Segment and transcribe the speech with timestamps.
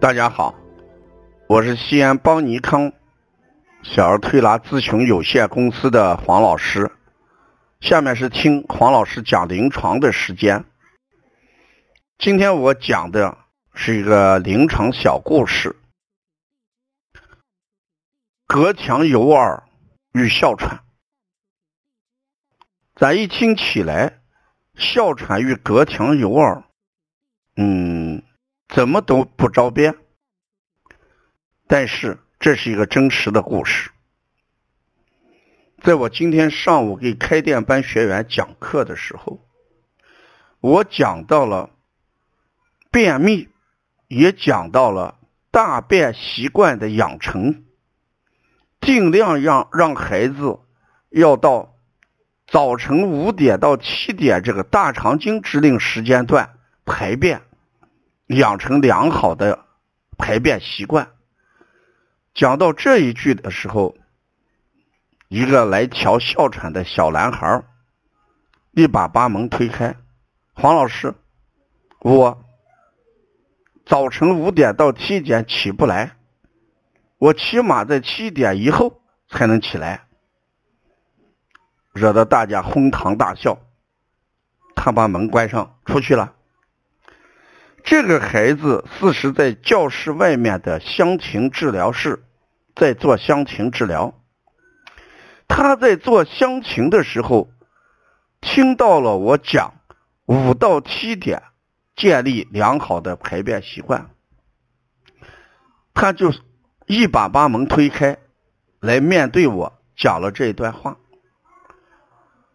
[0.00, 0.54] 大家好，
[1.46, 2.90] 我是西安邦尼康
[3.82, 6.90] 小儿推拿咨询有限公司的黄老师。
[7.80, 10.64] 下面是听黄老师讲临床的时间。
[12.16, 13.36] 今天我讲的
[13.74, 15.76] 是一个临床小故事：
[18.46, 19.64] 隔墙有耳
[20.14, 20.80] 与哮喘。
[22.94, 24.22] 咱一听起来，
[24.76, 26.64] 哮喘与隔墙有耳，
[27.56, 28.22] 嗯，
[28.70, 29.96] 怎么都不着边。
[31.66, 33.90] 但是这是一个真实的故事。
[35.82, 39.40] 在我今天上午给开店班学员讲课的时候，
[40.60, 41.70] 我讲到了
[42.90, 43.48] 便秘，
[44.08, 45.18] 也讲到了
[45.50, 47.64] 大便习惯的养成，
[48.80, 50.58] 尽量让让孩子
[51.08, 51.74] 要到
[52.46, 57.42] 早晨五点到七点这个大肠经指令时间段排便，
[58.36, 59.66] 养成良好的
[60.18, 61.10] 排便习惯。
[62.34, 63.96] 讲到这一句的时候。
[65.32, 67.62] 一个来瞧哮喘的小男孩
[68.72, 69.94] 一把把门推开，
[70.54, 71.14] 黄老师，
[72.00, 72.44] 我
[73.86, 76.16] 早晨五点到七点起不来，
[77.18, 80.08] 我起码在七点以后才能起来，
[81.92, 83.56] 惹得大家哄堂大笑。
[84.74, 86.34] 他把门关上出去了。
[87.84, 92.24] 这个孩子四是在教室外面的香庭治疗室
[92.74, 94.14] 在做香庭治疗。
[95.48, 97.50] 他在做乡情的时候，
[98.40, 99.74] 听到了我讲
[100.26, 101.42] 五到七点
[101.96, 104.10] 建立良好的排便习惯，
[105.92, 106.32] 他就
[106.86, 108.18] 一把把门推开，
[108.78, 110.96] 来面对我讲了这一段话。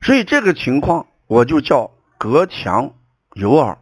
[0.00, 2.94] 所以这个情况我就叫隔墙
[3.34, 3.78] 有耳。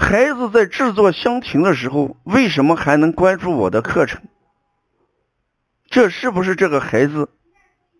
[0.00, 4.22] 孩子在制作香亭的时候，为什么还能关注我的课程？
[5.90, 7.28] 这是不是这个孩子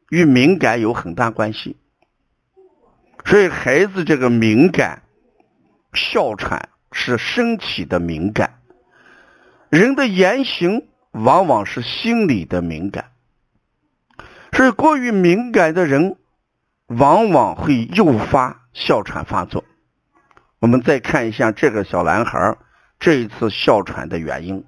[0.08, 1.76] 与敏感有很大关系？
[3.24, 5.02] 所以孩子这个敏感，
[5.92, 8.60] 哮喘是身体的敏感，
[9.68, 13.10] 人的言行往往是心理的敏感。
[14.52, 16.16] 所以过于敏感的人，
[16.86, 19.64] 往往会诱发哮喘发作。
[20.58, 22.58] 我们再看一下这个小男孩
[22.98, 24.64] 这一次哮喘的原因。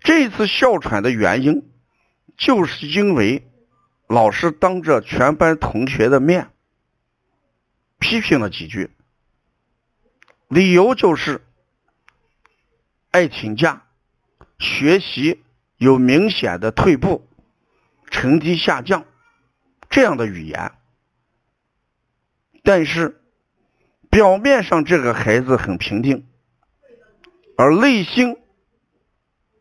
[0.00, 1.68] 这一次哮喘的原因，
[2.36, 3.50] 就是因为
[4.06, 6.50] 老师当着全班同学的面
[7.98, 8.90] 批评了几句，
[10.46, 11.44] 理由就是
[13.10, 13.82] 爱请假、
[14.58, 15.42] 学习
[15.76, 17.28] 有明显的退步、
[18.08, 19.04] 成绩下降
[19.90, 20.72] 这样的语言。
[22.62, 23.17] 但是
[24.10, 26.26] 表面上这个孩子很平静，
[27.56, 28.36] 而内心。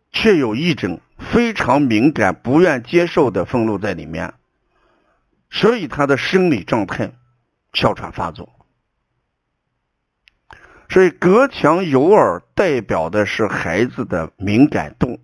[0.09, 4.33] 却有一种非常敏感、不愿接受的愤怒在里面，
[5.51, 7.11] 所以他的生理状态
[7.73, 8.49] 哮喘发作。
[10.89, 15.19] 所以隔墙有耳代表的是孩子的敏感度，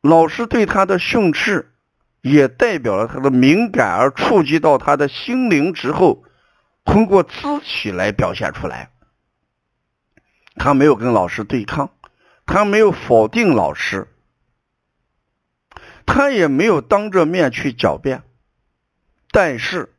[0.00, 1.72] 老师对他的训斥
[2.20, 6.24] 也代表了他的敏感，而触及到他的心灵之后，
[6.84, 8.90] 通过肢体来表现出来。
[10.56, 11.90] 他没有跟老师对抗。
[12.46, 14.06] 他没有否定老师，
[16.04, 18.22] 他也没有当着面去狡辩，
[19.30, 19.94] 但是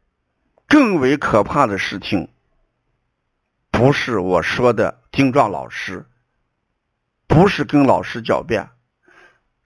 [0.68, 2.30] 更为可怕的事情，
[3.72, 6.06] 不是我说的顶撞老师，
[7.26, 8.70] 不是跟老师狡辩，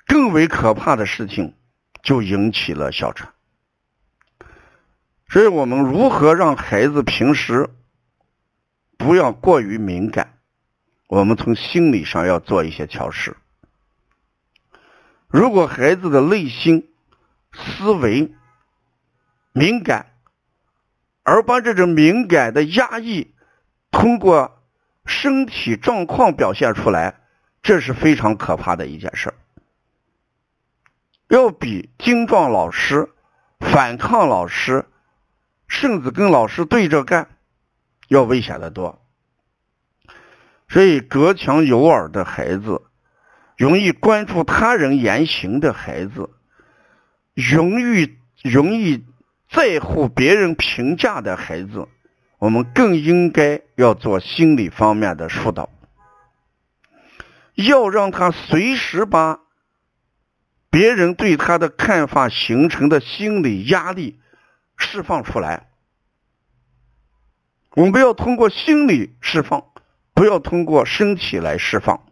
[0.07, 1.57] 更为可怕的事情
[2.01, 3.34] 就引起了哮喘。
[5.30, 7.70] 所以我们如何让孩子平时
[8.98, 10.40] 不要过于敏感？
[11.08, 13.38] 我们从心理上要做一些调试。
[15.28, 16.92] 如果孩子的内心
[17.54, 18.34] 思维
[19.54, 20.08] 敏感，
[21.24, 23.34] 而把这种敏感的压抑
[23.92, 24.64] 通过
[25.06, 27.22] 身体状况表现出来，
[27.62, 29.34] 这是非常可怕的一件事
[31.28, 33.12] 要比精壮老师、
[33.60, 34.86] 反抗老师，
[35.69, 37.30] 甚至跟老师对着干，
[38.10, 39.01] 要危险的多。
[40.68, 42.81] 所以，隔墙有耳的孩子，
[43.57, 46.30] 容易关注他人言行的孩子，
[47.33, 49.06] 容易容易
[49.50, 51.88] 在乎别人评价的孩子，
[52.38, 55.69] 我们更应该要做心理方面的疏导，
[57.56, 59.39] 要让他随时把
[60.69, 64.19] 别人对他的看法形成的心理压力
[64.80, 65.70] 释放出来。
[67.76, 69.64] 我们不要通过心理释放。
[70.12, 72.06] 不要通过身体来释放。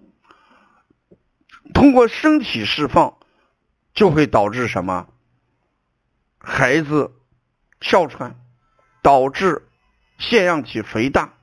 [1.74, 3.18] 通过身体释放，
[3.94, 5.10] 就会导致什么？
[6.38, 7.12] 孩子
[7.82, 8.40] 哮喘，
[9.02, 9.68] 导致
[10.18, 11.34] 腺样体肥大，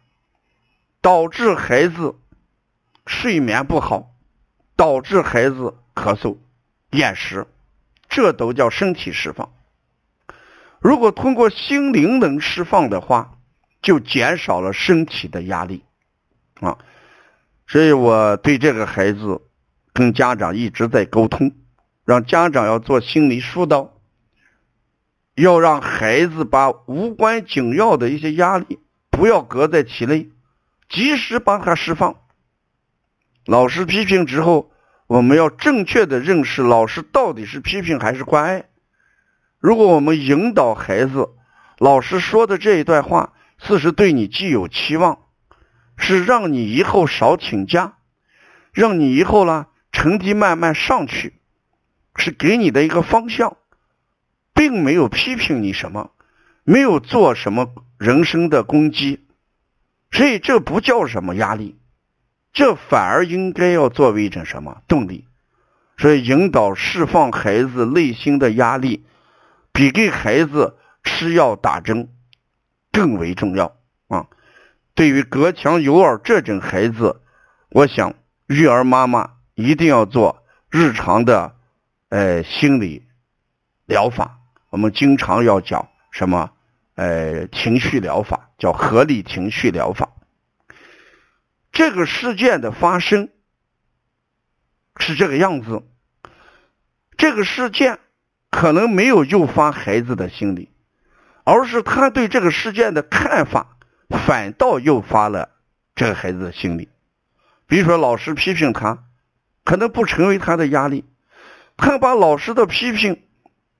[1.02, 2.14] 导致孩子
[3.04, 4.14] 睡眠不好，
[4.74, 6.38] 导致孩子咳嗽、
[6.92, 7.46] 厌食，
[8.08, 9.52] 这都叫身体释放。
[10.84, 13.38] 如果通过心灵能释放的话，
[13.80, 15.82] 就减少了身体的压力
[16.60, 16.78] 啊。
[17.66, 19.40] 所以我对这个孩子。
[19.96, 21.52] 跟家长一直在沟通，
[22.04, 23.92] 让家长要做心理疏导，
[25.36, 30.30] 要让孩子把无关紧要的一些压力不要搁在体内，
[30.88, 32.16] 及时把它释放。
[33.46, 34.72] 老师批评之后，
[35.06, 38.64] 我们要正确的认识老师到底是批评还是关爱。
[39.64, 41.30] 如果我们引导孩子，
[41.78, 45.20] 老师说的这一段话，是是对你既有期望，
[45.96, 47.94] 是让你以后少请假，
[48.74, 49.68] 让你以后呢。
[49.90, 51.40] 成绩慢慢上去，
[52.16, 53.56] 是给你的一个方向，
[54.52, 56.10] 并没有批评你什么，
[56.64, 59.24] 没有做什么人生的攻击，
[60.10, 61.78] 所以这不叫什么压力，
[62.52, 65.24] 这反而应该要作为一种什么动力。
[65.96, 69.06] 所以引导释放孩子内心的压力，
[69.74, 72.08] 比给孩子吃药打针
[72.90, 73.76] 更为重要
[74.06, 74.28] 啊！
[74.94, 77.20] 对于隔墙有耳这种孩子，
[77.68, 78.14] 我想
[78.46, 79.32] 育儿妈妈。
[79.56, 81.54] 一定要做日常的，
[82.08, 83.06] 呃，心理
[83.86, 84.40] 疗法。
[84.70, 86.50] 我们经常要讲什么？
[86.96, 90.10] 呃，情绪疗法叫合理情绪疗法。
[91.70, 93.28] 这个事件的发生
[94.96, 95.84] 是这个样子。
[97.16, 98.00] 这个事件
[98.54, 100.70] 可能没有诱发孩子的心理，
[101.42, 103.76] 而是他对这个事件的看法，
[104.08, 105.50] 反倒诱发了
[105.96, 106.88] 这个孩子的心理。
[107.66, 109.04] 比如说，老师批评他。
[109.64, 111.06] 可能不成为他的压力，
[111.78, 113.22] 他把老师的批评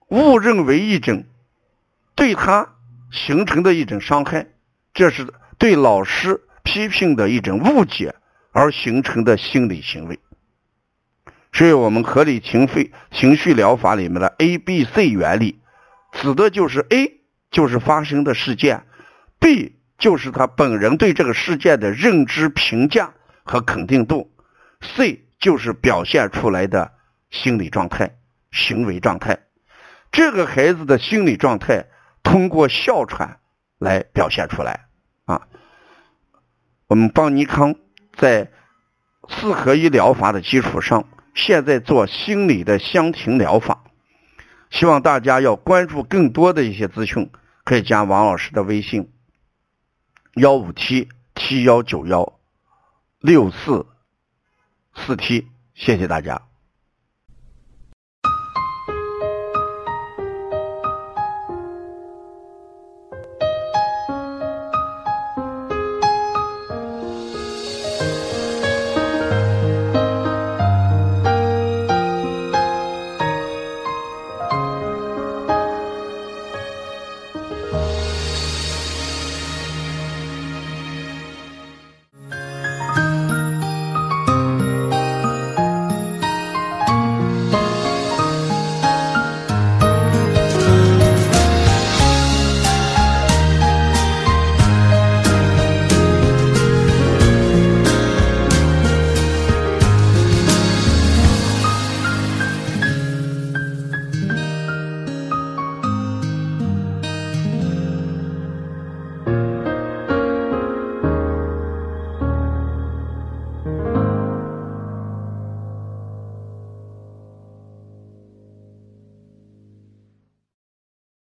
[0.08, 1.24] 误认为一种
[2.14, 2.70] 对他
[3.12, 4.46] 形成的一种伤害，
[4.94, 5.28] 这是
[5.58, 8.14] 对老师批评的一种误解
[8.50, 10.18] 而形成的心理行为。
[11.54, 15.60] 所以，我们合理情绪情绪疗法里面的 A、B、C 原理，
[16.12, 17.20] 指的就是 A
[17.50, 18.84] 就是发生的事件
[19.38, 24.30] ，B 就是他本人对这个事件的认知评价和肯定度
[24.82, 25.22] ，C。
[25.40, 26.92] 就是表现出来的
[27.28, 28.16] 心理状态、
[28.50, 29.40] 行为状态。
[30.10, 31.84] 这个孩子的心理状态
[32.22, 33.40] 通过哮喘
[33.78, 34.86] 来表现出来
[35.26, 35.42] 啊。
[36.86, 37.74] 我们邦尼康
[38.16, 38.52] 在
[39.28, 43.84] 四合一疗法的基础上，现在做心理的香庭疗法。
[44.70, 47.30] 希望大家要关注更多的一些资讯，
[47.64, 49.12] 可以加王老师的微信：
[50.34, 52.38] 幺五七七幺九幺
[53.20, 53.86] 六四。
[54.96, 56.42] 四 T，谢谢大家。